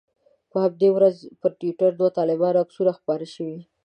[0.51, 3.59] په همدې ورځ پر ټویټر د دوو طالبانو عکسونه خپاره شوي.